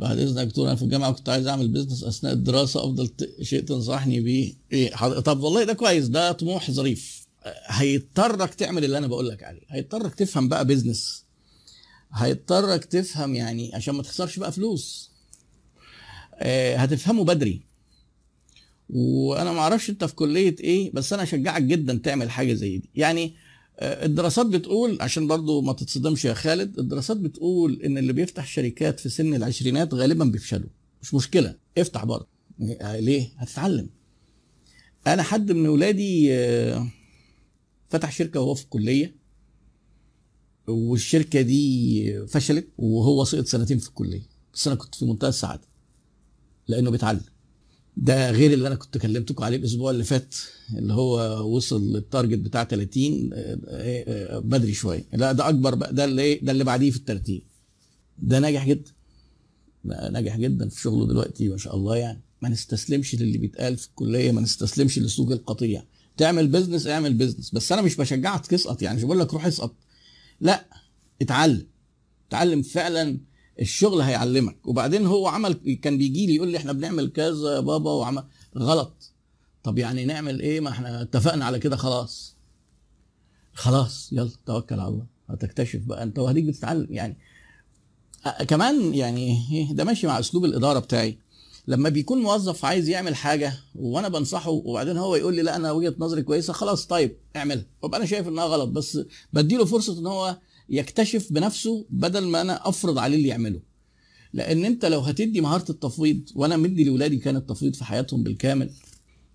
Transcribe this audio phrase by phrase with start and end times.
[0.00, 3.10] بعد إذنك دكتور أنا في الجامعة كنت عايز أعمل business أثناء الدراسة أفضل
[3.42, 4.54] شيء تنصحني بيه.
[4.72, 7.26] إيه حض- طب والله ده كويس ده طموح ظريف.
[7.66, 9.60] هيضطرك تعمل اللي أنا بقول لك عليه.
[9.68, 11.24] هيضطرك تفهم بقى business
[12.12, 15.10] هيضطرك تفهم يعني عشان ما تخسرش بقى فلوس.
[16.34, 17.62] آه، هتفهمه بدري.
[18.90, 22.90] وأنا ما أعرفش أنت في كلية إيه بس أنا أشجعك جدا تعمل حاجة زي دي.
[22.94, 23.34] يعني
[23.82, 29.08] الدراسات بتقول عشان برضو ما تتصدمش يا خالد الدراسات بتقول إن اللي بيفتح شركات في
[29.08, 30.68] سن العشرينات غالبا بيفشلوا.
[31.02, 31.56] مش مشكلة.
[31.78, 32.26] افتح برضه
[32.80, 33.88] آه، ليه؟ هتتعلم.
[35.06, 36.88] أنا حد من ولادي آه،
[37.88, 39.16] فتح شركة وهو في الكلية
[40.66, 44.22] والشركة دي فشلت وهو سقط سنتين في الكلية.
[44.54, 45.68] بس أنا كنت في منتهى السعادة
[46.68, 47.24] لأنه بيتعلم.
[47.96, 50.34] ده غير اللي أنا كنت كلمتكم عليه الأسبوع اللي فات
[50.78, 55.04] اللي هو وصل للتارجت بتاع 30 آه، آه، بدري شوية.
[55.12, 57.42] لا ده أكبر بقى ده اللي ده اللي بعديه في الترتيب
[58.18, 58.90] ده ناجح جدا.
[59.84, 62.20] ناجح جدا في شغله دلوقتي ما شاء الله يعني.
[62.42, 65.82] ما نستسلمش للي بيتقال في الكلية ما نستسلمش لسوق القطيع.
[66.16, 69.74] تعمل business اعمل business بس أنا مش بشجعك تسقط يعني مش بقول لك روح اسقط.
[70.40, 70.66] لا
[71.22, 71.66] اتعلم.
[72.28, 73.20] اتعلم فعلا
[73.60, 74.66] الشغل هيعلمك.
[74.66, 78.24] وبعدين هو عمل كان بيجي لي يقول لي إحنا بنعمل كذا يا بابا وعمل
[78.58, 79.12] غلط.
[79.62, 82.36] طب يعني نعمل إيه؟ ما إحنا اتفقنا على كده خلاص.
[83.54, 85.06] خلاص يلا توكل على الله.
[85.28, 87.16] هتكتشف بقى أنت وهديك بتتعلم يعني
[88.48, 91.18] كمان يعني إيه، ده ماشي مع أسلوب الإدارة بتاعي.
[91.66, 95.94] لما بيكون موظف عايز يعمل حاجة وأنا بنصحه وبعدين هو يقول لي لا أنا وجهة
[95.98, 97.64] نظري كويسة خلاص طيب اعملها.
[97.82, 98.98] وأبقى أنا شايف إنها غلط بس
[99.32, 100.36] بديله فرصة إن هو
[100.70, 103.60] يكتشف بنفسه بدل ما أنا أفرض عليه اللي يعمله.
[104.32, 108.70] لأن أنت لو هتدي مهارة التفويض وأنا مدي لاولادي كان التفويض في حياتهم بالكامل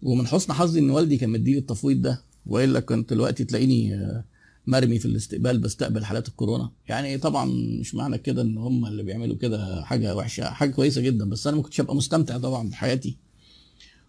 [0.01, 4.23] ومن حسن حظي إن والدي كان مديلي التفويض ده وإلا كنت دلوقتي تلاقيني آه،
[4.67, 6.71] مرمي في الاستقبال بستقبل حالات الكورونا.
[6.87, 7.45] يعني طبعا
[7.79, 11.55] مش معنى كده إن هم اللي بيعملوا كده حاجة وحشة حاجة كويسة جدا بس أنا
[11.55, 13.17] ما كنتش ابقى مستمتع طبعا بحياتي.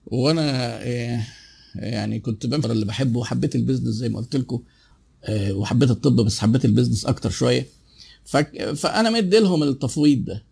[0.06, 1.22] وأنا آه،
[1.74, 4.62] يعني كنت بنفر اللي بحبه وحبيت ال business زي ما قلت لكم.
[5.30, 7.66] وحبيت الطب بس حبيت ال business أكتر شوية.
[8.74, 10.44] فأنا مدي لهم التفويض ده.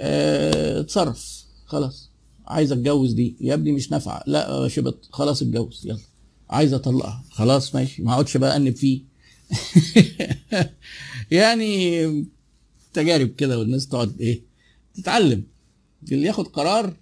[0.00, 1.44] آه، اتصرف.
[1.66, 2.10] خلاص.
[2.46, 3.36] عايز أتجوز دي.
[3.40, 4.22] يا ابني مش نافعة.
[4.26, 5.08] لا شبط.
[5.12, 5.86] خلاص اتجوز.
[5.86, 5.98] يلا.
[6.50, 7.24] عايز أطلقها.
[7.30, 8.02] خلاص ماشي.
[8.02, 9.02] ما أقعدش بقى أنب فيه.
[11.30, 12.24] يعني
[12.92, 14.42] تجارب كده والناس تقعد إيه؟
[14.94, 15.42] تتعلم.
[16.12, 16.96] اللي ياخد قرار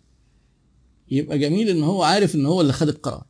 [1.11, 3.25] يبقى جميل إن هو عارف إن هو اللي خد القرار.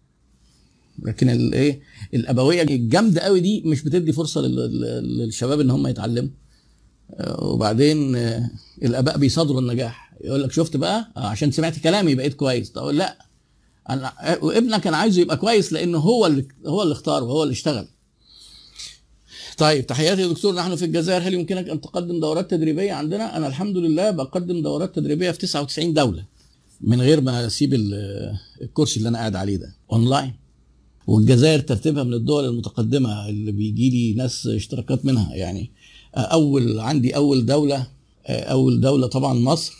[1.02, 1.80] لكن الايه
[2.14, 6.30] الأبوية الجامدة قوي دي مش بتدي فرصة لل- لل- للشباب إن هم يتعلموا.
[7.10, 8.50] آه، وبعدين آه،
[8.82, 10.12] الأباء بيصادروا النجاح.
[10.24, 12.70] يقول لك شفت بقى؟ آه، عشان سمعت كلامي بقيت كويس.
[12.70, 13.26] طب لا
[13.90, 14.12] أنا
[14.42, 17.88] وابنك أنا عايزه يبقى كويس لأنه هو اللي هو اللي اختار وهو اللي اشتغل.
[19.58, 20.54] طيب تحياتي يا دكتور.
[20.54, 24.94] نحن في الجزائر هل يمكنك أن تقدم دورات تدريبية عندنا؟ أنا الحمد لله بقدم دورات
[24.96, 26.24] تدريبية في 99 دولة
[26.80, 30.32] من غير ما أسيب ال- الكرسي اللي أنا قاعد عليه ده أونلاين.
[31.06, 35.34] والجزائر ترتيبها من الدول المتقدمة اللي بيجي لي ناس اشتراكات منها.
[35.34, 35.70] يعني
[36.16, 37.86] أول عندي أول دولة
[38.26, 39.74] أول دولة طبعا مصر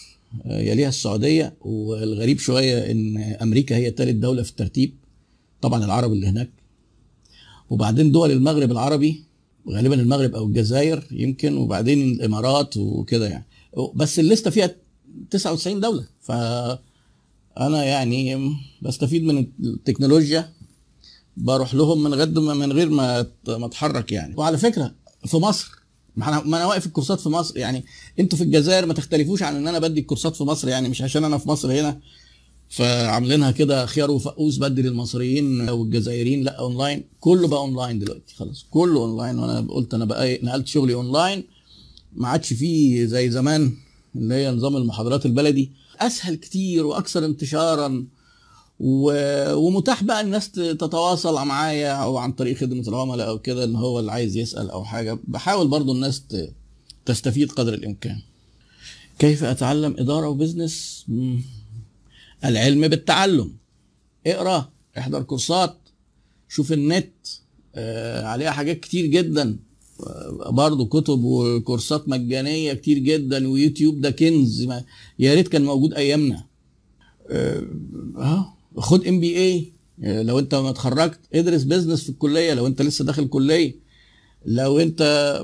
[0.47, 4.95] يليها السعودية والغريب شوية إن أمريكا هي ثالث دولة في الترتيب
[5.63, 6.51] طبعا العرب اللي هناك.
[7.71, 9.23] وبعدين دول المغرب العربي
[9.71, 13.45] غالبا المغرب أو الجزائر يمكن وبعدين الإمارات وكده يعني.
[13.95, 14.75] بس الليستة فيها
[15.31, 16.33] 99 دولة ف
[17.61, 20.53] أنا يعني بستفيد من التكنولوجيا
[21.37, 24.35] بروح لهم من غد من غير ما ما اتحرك يعني.
[24.37, 24.95] وعلى فكرة
[25.27, 25.71] في مصر
[26.17, 27.85] ما أنا ما أنا واقف الكورسات في مصر يعني
[28.21, 31.25] أنتوا في الجزائر ما تختلفوش عن ان أنا بدي الكورسات في مصر يعني مش عشان
[31.25, 32.01] أنا في مصر هنا.
[32.69, 37.05] فعاملينها كده خيار وفقوس بدي للمصريين والجزائريين لا أونلاين.
[37.21, 39.39] كله بقى أونلاين دلوقتي خلاص كله أونلاين.
[39.39, 41.45] وأنا قلت أنا بقى نقلت شغلي أونلاين.
[42.17, 43.73] ما عادش فيه زي زمان
[44.17, 45.73] اللي هي نظام المحاضرات البلدي.
[46.01, 48.07] أسهل كتير وأكثر انتشارا.
[48.81, 54.13] ومتاح بقى الناس تتواصل معايا أو عن طريق خدمة العملاء أو كده إن هو اللي
[54.13, 55.19] عايز يسأل أو حاجة.
[55.25, 56.23] بحاول برضو الناس.
[57.07, 58.19] تستفيد قدر الإمكان.
[59.19, 61.07] كيف أتعلم إدارة و business.
[62.45, 63.53] العلم بالتعلم.
[64.27, 64.69] اقرأ
[64.99, 65.77] احضر كورسات
[66.49, 67.13] شوف النت.
[67.75, 69.57] آه عليها حاجات كتير جدا.
[70.01, 74.69] آه برضه كتب وكورسات مجانية كتير جدا ويوتيوب ده كنز
[75.19, 76.45] يا ريت كان موجود أيامنا.
[77.31, 82.55] آه خد MBA لو انت ما اتخرجت ادرس business في الكلية.
[82.55, 83.75] لو انت لسه داخل كلية.
[84.47, 85.43] لو انت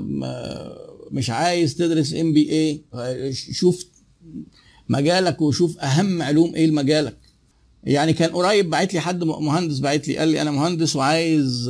[1.11, 2.83] مش عايز تدرس MBA
[3.33, 3.85] شوف
[4.89, 7.17] مجالك وشوف أهم علوم إيه لمجالك.
[7.83, 11.69] يعني كان قريب بعت لي حد مهندس بعت لي قال لي أنا مهندس وعايز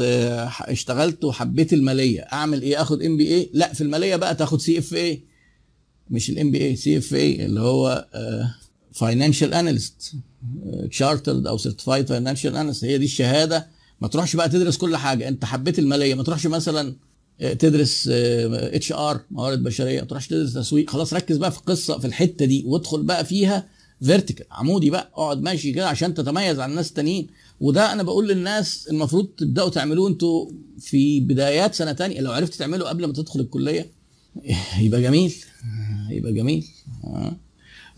[0.61, 2.21] اشتغلت وحبيت المالية.
[2.21, 5.21] أعمل إيه؟ آخد MBA لا في المالية بقى تاخد CFA
[6.09, 8.07] مش ال MBA CFA اللي هو
[8.93, 10.13] financial analyst
[10.89, 13.67] chartered أو certified financial analyst هي دي الشهادة.
[14.01, 15.27] ما تروحش بقى تدرس كل حاجة.
[15.27, 16.15] أنت حبيت المالية.
[16.15, 16.95] ما تروحش مثلا
[17.41, 20.01] آه، تدرس HR موارد بشرية.
[20.01, 20.89] ما تروحش تدرس تسويق.
[20.89, 23.67] خلاص ركز بقى في القصة في الحتة دي وادخل بقى فيها
[24.01, 25.11] vertical عمودي بقى.
[25.13, 27.27] اقعد ماشي كده عشان تتميز عن الناس التانيين.
[27.59, 30.49] وده أنا بقول للناس المفروض تبدأوا تعملوه أنتوا
[30.79, 32.21] في بدايات سنة تانية.
[32.21, 33.91] لو عرفت تعمله قبل ما تدخل الكلية
[34.81, 35.35] يبقى جميل.
[36.09, 36.67] يبقى جميل.
[37.03, 37.35] آه.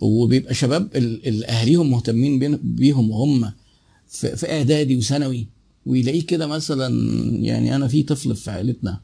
[0.06, 0.90] وبيبقى شباب
[1.50, 3.52] أهاليهم مهتمين بيهم وهم
[4.08, 5.48] في, إعدادي وثانوي.
[5.86, 6.90] ويلاقيه كده مثلا
[7.42, 9.00] يعني أنا في طفل في عائلتنا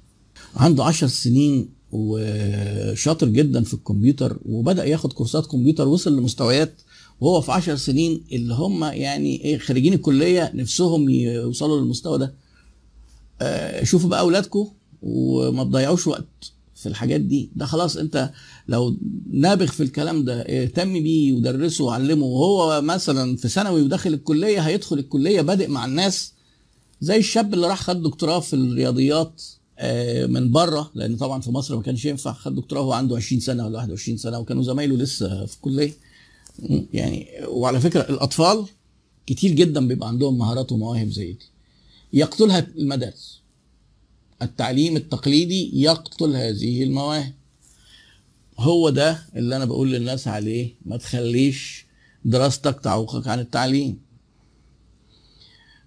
[0.56, 6.74] عنده عشر سنين وشاطر جدا في الكمبيوتر وبدأ ياخد كورسات كمبيوتر وصل لمستويات
[7.22, 12.34] وهو في عشر سنين اللي هم يعني إيه خريجين الكلية نفسهم يوصلوا للمستوى ده.
[13.42, 14.68] آه، شوفوا بقى اولادكم
[15.02, 16.54] وما تضيعوش وقت.
[16.82, 17.50] في الحاجات دي.
[17.56, 18.32] ده خلاص انت
[18.68, 18.98] لو
[19.32, 25.00] نابغ في الكلام ده اهتم بيه ودرسه وعلمه وهو مثلا في ثانوي وداخل الكلية هيدخل
[25.00, 26.34] الكلية بادئ مع الناس.
[27.02, 29.42] زي الشاب اللي راح خد دكتوراه في الرياضيات
[29.80, 32.34] آه، من بره لأن طبعا في مصر ما كانش ينفع.
[32.34, 35.92] خد دكتوراه وهو عنده 20 سنة ولا 21 سنة وكانوا زمايله لسه في الكليه
[36.94, 38.66] يعني وعلى فكرة الأطفال
[39.28, 41.46] كتير جدا بيبقى عندهم مهارات ومواهب زي دي.
[42.14, 43.41] يقتلها المدارس.
[44.42, 47.34] التعليم التقليدي يقتل هذه المواهب.
[48.60, 50.76] هو ده اللي أنا بقول للناس عليه.
[50.86, 51.86] ما تخليش
[52.26, 54.00] دراستك تعوقك عن التعليم.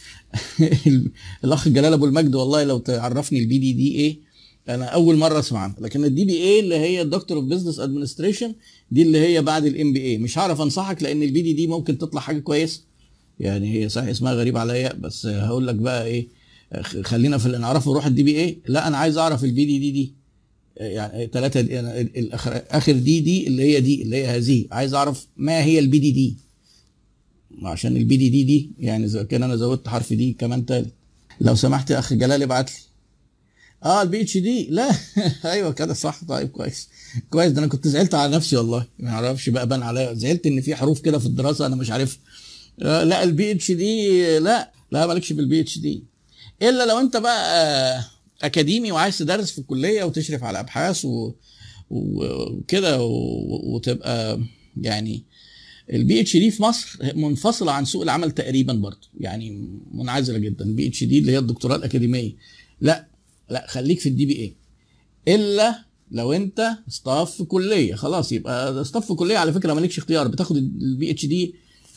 [1.45, 4.32] الأخ جلال أبو المجد والله لو تعرفني ال PDD إيه
[4.69, 5.77] أنا أول مرة أسمع عنها.
[5.81, 8.55] لكن الدي بي اي اللي هي الدكتور اوف بزنس ادمنستريشن
[8.91, 11.99] دي اللي هي بعد الام بي اي مش هعرف أنصحك لأن البي دي دي ممكن
[11.99, 12.81] تطلع حاجة كويسة.
[13.41, 16.29] يعني هي صحيح اسمها غريب عليا بس هقول لك بقى إيه.
[17.03, 19.79] خلينا في اللي نعرفه روح الدي بي اي لا أنا عايز أعرف البي دي.
[19.79, 20.15] دي دي
[20.77, 21.25] يعني
[22.05, 24.67] الآخر اخر دي دي اللي هي دي اللي هي هذه.
[24.71, 26.37] عايز أعرف ما هي البي دي دي
[27.63, 30.95] عشان البي دي دي دي يعني إذا كان أنا زودت حرف دي كمان تالت.
[31.41, 32.77] لو سمحت يا اخ جلال ابعت لي.
[33.85, 34.91] آه ال PhD لا.
[35.45, 36.25] أيوه كده صح.
[36.29, 36.89] طيب كويس.
[37.31, 37.53] كويس.
[37.53, 38.87] ده أنا كنت زعلت على نفسي والله.
[38.99, 40.15] ما أعرفش بقى بان عليا.
[40.15, 42.19] زعلت إن في حروف كده في الدراسة أنا مش عارفها
[42.83, 44.73] آه لا ال PhD لا.
[44.93, 46.05] لا مالكش بال PhD
[46.63, 48.05] إلا لو أنت بقى
[48.43, 51.33] أكاديمي وعايز تدرس في الكلية وتشرف على أبحاث و...
[51.91, 52.99] وكده.
[53.03, 54.41] وتبقى
[54.81, 55.23] يعني
[55.93, 59.09] ال PhD في مصر منفصلة عن سوق العمل تقريبا برضه.
[59.21, 60.65] يعني منعزلة جدا.
[60.65, 62.33] ال PhD اللي هي الدكتوراه الأكاديمية.
[62.81, 63.12] لا.
[63.51, 64.57] لا خليك في ال DBA
[65.35, 67.95] إلا لو أنت staff كلية.
[67.95, 70.29] خلاص يبقى staff كلية على فكرة مالكش اختيار.
[70.29, 71.55] بتاخد ال PhD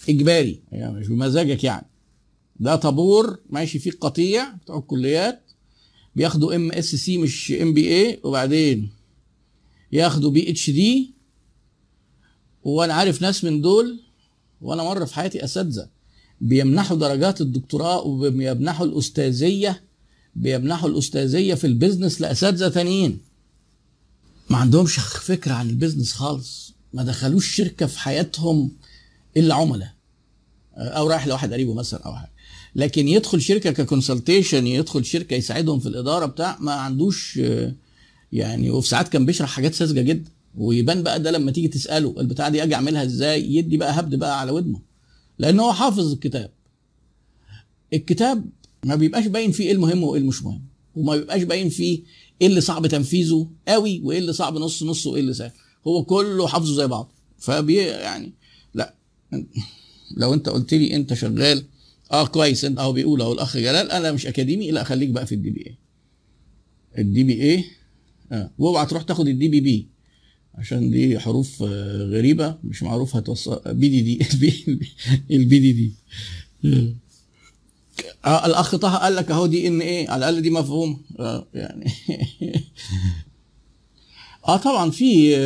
[0.10, 1.88] إجباري يعني مش بمزاجك يعني.
[2.60, 5.42] ده طابور ماشي فيه قطيع بتوع الكليات.
[6.16, 8.90] بياخدوا MSc مش MBA وبعدين
[9.92, 11.14] ياخدوا PhD
[12.64, 14.00] وأنا عارف ناس من دول
[14.62, 15.90] وأنا مرة في حياتي أساتذة
[16.42, 19.84] بيمنحوا درجات الدكتوراه وبيمنحوا الأستاذية
[20.36, 23.20] بيمنحوا الأستاذية في ال business لأساتذة تانيين.
[24.50, 26.74] ما عندهمش فكرة عن ال business خالص.
[26.94, 28.72] ما دخلوش شركة في حياتهم
[29.38, 29.94] إلا عملاء.
[30.78, 32.32] أو رايح لواحد قريبه مثلا أو حاجة.
[32.76, 37.40] لكن يدخل شركة ك consultation يدخل شركة يساعدهم في الإدارة بتاع ما عندوش
[38.32, 40.32] يعني وفي ساعات كان بيشرح حاجات ساذجة جدا.
[40.58, 44.40] ويبان بقى ده لما تيجي تسأله البتاع دي أجي أعملها إزاي؟ يدي بقى هبد بقى
[44.40, 44.82] على ودنه.
[45.40, 46.52] لأن هو حافظ الكتاب.
[47.94, 48.46] الكتاب
[48.86, 50.62] ما بيبقاش باين فيه إيه المهم وإيه المش مهم.
[50.96, 52.02] وما بيبقاش باين فيه
[52.42, 55.52] إيه اللي صعب تنفيذه قوي وإيه اللي صعب نص نص وإيه اللي سهل
[55.88, 57.12] هو كله حافظه زي بعض.
[57.40, 58.34] فبي يعني
[58.74, 58.96] لا.
[60.18, 61.66] لو أنت قلت لي أنت شغال
[62.12, 65.36] آه كويس أنت أهو بيقول أهو الأخ جلال أنا مش أكاديمي لا خليك بقى في
[65.36, 65.76] ال DBA
[66.98, 67.64] ال DBA
[68.32, 68.52] آه.
[68.58, 69.88] وأوعى تروح تاخد ال DBB
[70.56, 71.62] عشان دي حروف
[72.12, 74.66] غريبة مش معروف هتوصل BDD ال
[75.32, 75.94] BDD
[76.66, 76.94] آه.
[78.26, 81.02] الأخ طه قال لك أهو DNA؟ على الأقل دي مفهوم.
[81.20, 81.92] آه يعني.
[84.48, 85.38] آه طبعا في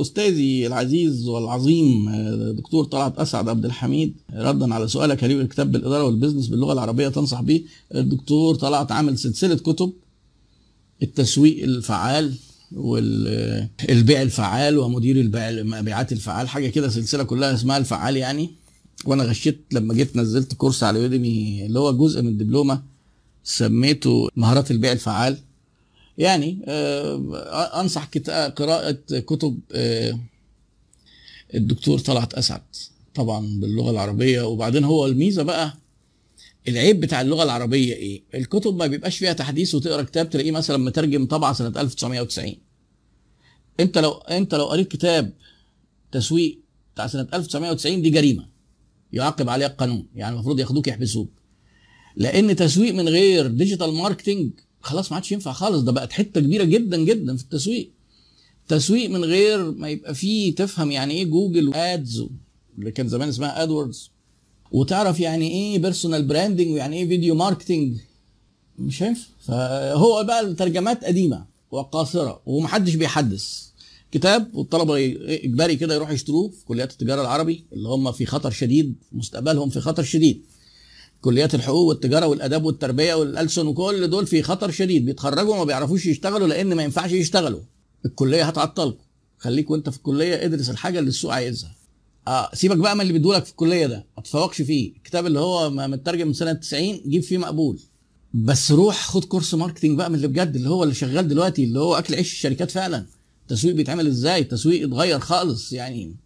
[0.00, 2.10] أستاذي العزيز والعظيم
[2.56, 7.08] دكتور طلعت أسعد عبد الحميد ردا على سؤالك هل الكتاب بالإدارة وال business باللغة العربية
[7.08, 9.92] تنصح به الدكتور طلعت عامل سلسلة كتب
[11.02, 12.34] التسويق الفعال
[12.72, 18.63] والبيع الفعال ومدير المبيعات الفعال حاجة كده سلسلة كلها اسمها الفعال يعني.
[19.04, 22.82] وأنا غشيت لما جيت نزلت كورس على يوديمي اللي هو جزء من الدبلومة
[23.44, 25.38] سميته مهارات البيع الفعال.
[26.18, 28.08] يعني آه أنصح
[28.56, 30.18] قراءة كتب آه
[31.54, 32.62] الدكتور طلعت أسعد
[33.14, 34.42] طبعا باللغة العربية.
[34.42, 35.74] وبعدين هو الميزة بقى
[36.68, 41.26] العيب بتاع اللغة العربية إيه؟ الكتب ما بيبقاش فيها تحديث وتقرأ كتاب تلاقيه مثلا مترجم
[41.26, 42.54] طبعه سنة 1990
[43.80, 45.32] أنت لو أنت لو قريت كتاب
[46.12, 46.58] تسويق
[46.94, 48.53] بتاع سنة 1990 دي جريمة.
[49.14, 51.28] يعاقب عليها القانون يعني المفروض ياخدوك يحبسوك.
[52.16, 56.64] لأن تسويق من غير digital marketing خلاص ما عادش ينفع خالص ده بقت حتة كبيرة
[56.64, 57.90] جدا جدا في التسويق.
[58.68, 62.26] تسويق من غير ما يبقى فيه تفهم يعني إيه Google Ads
[62.78, 64.10] اللي كان زمان اسمها AdWords
[64.72, 67.96] وتعرف يعني إيه personal branding ويعني إيه video marketing
[68.78, 73.64] مش هينفع فهو بقى الترجمات قديمة وقاصرة ومحدش بيحدث.
[74.14, 78.94] كتاب والطلبة إجباري كده يروحوا يشتروه في كليات التجارة العربي اللي هم في خطر شديد
[79.12, 80.42] مستقبلهم في خطر شديد.
[81.20, 86.46] كليات الحقوق والتجارة والآداب والتربية والألسن وكل دول في خطر شديد بيتخرجوا ما بيعرفوش يشتغلوا
[86.48, 87.60] لأن ما ينفعش يشتغلوا.
[88.06, 88.98] الكلية هتعطلكم.
[89.38, 91.76] خليك وأنت في الكلية ادرس الحاجة اللي السوق عايزها.
[92.28, 94.92] آه سيبك بقى من اللي بيدولك في الكلية ده ما تتفوقش فيه.
[94.96, 97.78] الكتاب اللي هو مترجم من سنة 90 جيب فيه مقبول.
[98.34, 101.78] بس روح خد كورس ماركتنج بقى من اللي بجد اللي هو اللي شغال دلوقتي اللي
[101.80, 103.06] هو أكل عيش الشركات فعلا.
[103.44, 106.16] التسويق بيتعمل إزاي؟ التسويق اتغير خالص يعني.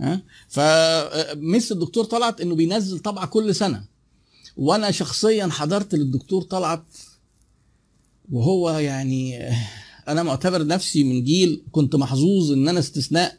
[0.00, 3.84] ها؟ فمثل الدكتور طلعت إنه بينزل طبعة كل سنة.
[4.56, 6.84] وأنا شخصيا حضرت للدكتور طلعت
[8.32, 9.50] وهو يعني
[10.08, 13.38] أنا معتبر نفسي من جيل كنت محظوظ إن أنا استثناء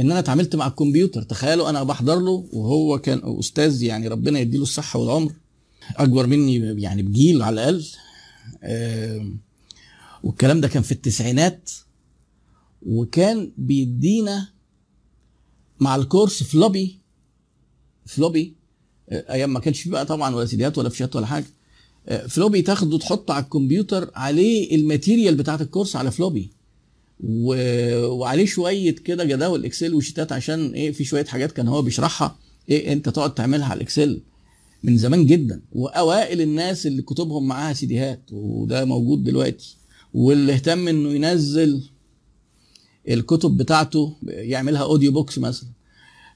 [0.00, 1.22] إن أنا اتعاملت مع الكمبيوتر.
[1.22, 5.32] تخيلوا أنا بحضر له وهو كان أستاذ يعني ربنا يديله الصحة والعمر.
[5.96, 7.86] أكبر مني يعني بجيل على الأقل.
[10.22, 11.70] والكلام ده كان في التسعينات.
[12.86, 14.48] وكان بيدينا
[15.80, 16.98] مع الكورس فلوبي
[18.06, 18.54] فلوبي
[19.12, 21.46] أيام ما كانش بقى طبعا ولا سيديات ولا فيشات ولا حاجة
[22.28, 26.50] floppy تاخده تحطه على الكمبيوتر عليه ال material بتاعت ال course على floppy.
[27.20, 27.54] و...
[28.06, 32.38] وعليه شوية كده جداول Excel وشيتات عشان إيه في شوية حاجات كان هو بيشرحها.
[32.68, 34.20] إيه أنت تقعد تعملها على ال Excel
[34.82, 35.62] من زمان جدا.
[35.72, 39.76] وأوائل الناس اللي كتبهم معاها سيديهات وده موجود دلوقتي.
[40.14, 41.82] واللي اهتم إنه ينزل
[43.08, 45.68] الكتب بتاعته يعملها audio books مثلا.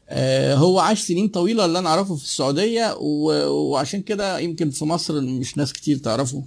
[0.08, 5.20] آه هو عاش سنين طويلة اللي أنا أعرفه في السعودية وعشان كده يمكن في مصر
[5.20, 6.44] مش ناس كتير تعرفه.